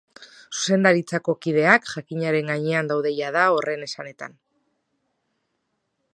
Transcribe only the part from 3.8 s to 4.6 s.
esanetan.